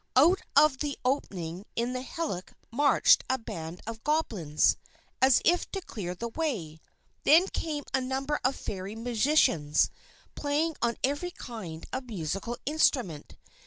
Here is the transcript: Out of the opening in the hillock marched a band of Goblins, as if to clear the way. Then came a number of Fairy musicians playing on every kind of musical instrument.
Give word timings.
Out 0.15 0.41
of 0.55 0.79
the 0.79 0.97
opening 1.05 1.63
in 1.75 1.93
the 1.93 2.01
hillock 2.01 2.53
marched 2.71 3.23
a 3.29 3.37
band 3.37 3.81
of 3.85 4.03
Goblins, 4.03 4.75
as 5.21 5.43
if 5.45 5.69
to 5.73 5.79
clear 5.81 6.15
the 6.15 6.29
way. 6.29 6.79
Then 7.23 7.47
came 7.47 7.83
a 7.93 8.01
number 8.01 8.39
of 8.43 8.55
Fairy 8.55 8.95
musicians 8.95 9.91
playing 10.33 10.75
on 10.81 10.97
every 11.03 11.29
kind 11.29 11.85
of 11.93 12.05
musical 12.07 12.57
instrument. 12.65 13.37